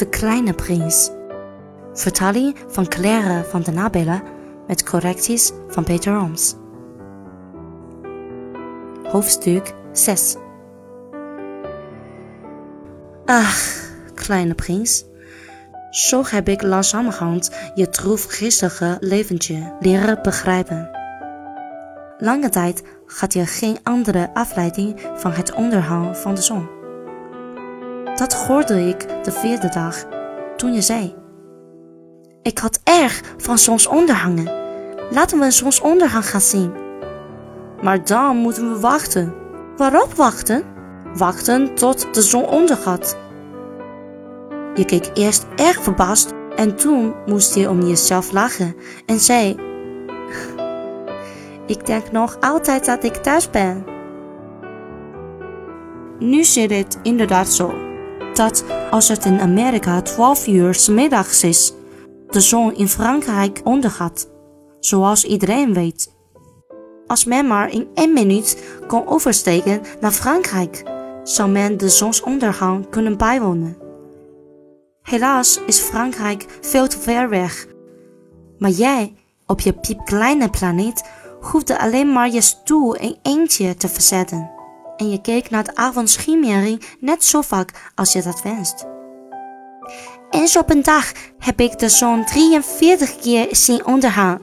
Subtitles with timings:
[0.00, 1.10] De Kleine Prins.
[1.92, 4.22] Vertaling van Claire van den Nabellen
[4.66, 6.54] met correcties van Peter Roms.
[9.02, 10.36] Hoofdstuk 6
[13.24, 15.04] Ach, kleine prins.
[15.90, 20.90] Zo heb ik langzamerhand je droefgeestige leventje leren begrijpen.
[22.18, 26.79] Lange tijd had je geen andere afleiding van het ondergang van de zon.
[28.20, 30.04] Dat hoorde ik de vierde dag,
[30.56, 31.14] toen je zei.
[32.42, 34.52] Ik had erg van zonsondergangen.
[35.10, 36.72] Laten we een zonsondergang gaan zien.
[37.82, 39.34] Maar dan moeten we wachten.
[39.76, 40.64] Waarop wachten?
[41.14, 43.16] Wachten tot de zon ondergaat.
[44.74, 49.56] Je keek eerst erg verbaasd en toen moest je om jezelf lachen en zei:
[51.66, 53.84] Ik denk nog altijd dat ik thuis ben.
[56.18, 57.88] Nu zit het inderdaad zo
[58.36, 61.72] dat als het in Amerika 12 uur s middags is,
[62.28, 64.28] de zon in Frankrijk ondergaat,
[64.80, 66.14] zoals iedereen weet.
[67.06, 70.82] Als men maar in één minuut kon oversteken naar Frankrijk,
[71.22, 73.76] zou men de zonsondergang kunnen bijwonen.
[75.02, 77.66] Helaas is Frankrijk veel te ver weg.
[78.58, 79.14] Maar jij,
[79.46, 81.08] op je piepkleine planeet,
[81.40, 84.59] hoefde alleen maar je stoel in eentje te verzetten.
[85.00, 88.86] En je keek naar de avondschemering net zo vaak als je dat wenst.
[90.30, 94.42] Eens op een dag heb ik de zon 43 keer zien ondergaan.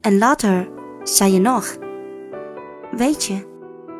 [0.00, 0.68] En later
[1.02, 1.76] zei je nog:
[2.90, 3.46] Weet je,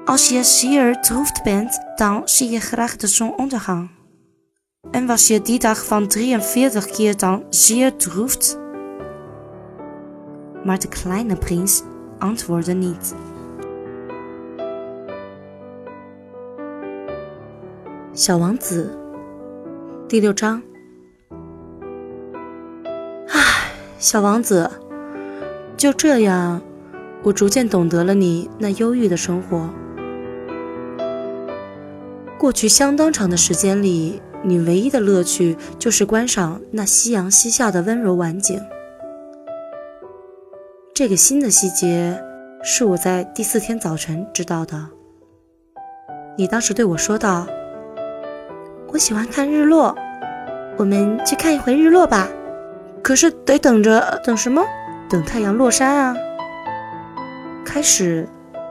[0.04, 3.90] als je zeer droefd bent, dan zie je graag de zon ondergaan.
[4.90, 8.58] En was je die dag van 43 keer dan zeer droefd?
[10.64, 11.82] Maar de kleine prins
[12.18, 13.14] antwoordde niet.
[18.12, 18.90] 小王子
[20.08, 20.60] 第六章。
[23.28, 24.68] 唉，小王子，
[25.76, 26.60] 就这样，
[27.22, 29.70] 我逐渐懂得了你那忧郁的生活。
[32.36, 38.60] 过去相当长的时间里，你唯一的乐趣就是观赏那夕阳西下的温柔晚景。
[40.92, 42.20] 这个新的细节
[42.64, 44.88] 是我在第四天早晨知道的。
[46.36, 47.46] 你当时对我说道。
[48.92, 49.96] 我喜欢看日落，
[50.76, 52.28] 我们去看一回日落吧。
[53.02, 54.64] 可是得等着，等什么？
[55.08, 56.16] 等太阳落山啊！
[57.64, 58.28] 开始，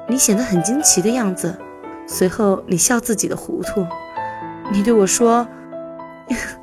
[0.07, 1.57] 你显得很惊奇的样子，
[2.05, 3.85] 随后你笑自己的糊涂。
[4.71, 5.47] 你对我说：“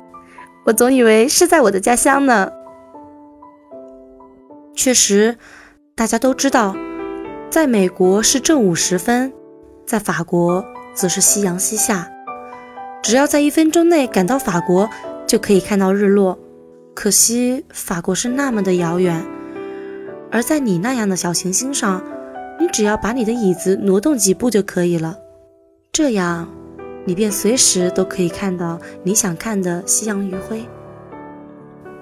[0.65, 2.51] 我总以为是在我的家乡呢。”
[4.75, 5.37] 确实，
[5.95, 6.75] 大家都知道，
[7.49, 9.33] 在美国是正午时分，
[9.85, 10.63] 在法国
[10.93, 12.07] 则是夕阳西下。
[13.07, 14.89] 只要在一分钟内赶到法国，
[15.25, 16.37] 就可以看到日落。
[16.93, 19.25] 可惜法国是那么的遥远，
[20.29, 22.03] 而在你那样的小行星上，
[22.59, 25.17] 你只要把你的椅子挪动几步就可以了。
[25.93, 26.49] 这样，
[27.05, 30.65] 你便随时都可以看到你想看的夕阳余晖。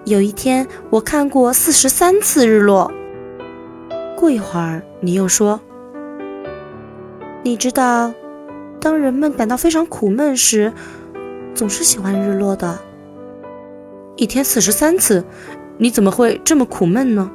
[0.05, 2.91] 有一天，我看过四十三次日落。
[4.17, 5.61] 过一会儿，你又说
[7.45, 8.11] ：“你知道。”
[8.81, 10.71] 当人们感到非常苦闷时，
[11.55, 12.77] 总是喜欢日落的。
[14.17, 15.25] 一天四十三次，
[15.77, 17.31] 你怎么会这么苦闷呢？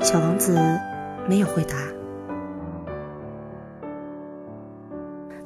[0.00, 0.58] 小王子
[1.28, 1.76] 没有回答。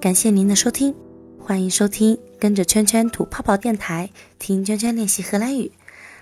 [0.00, 0.94] 感谢您的收听，
[1.38, 5.72] 欢迎收听跟着圈圈吐泡泡电台，听圈圈练习荷兰语，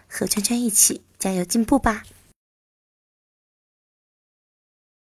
[0.08, 2.02] 和圈圈一起加油进步吧。